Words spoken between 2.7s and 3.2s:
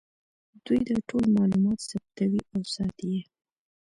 ساتي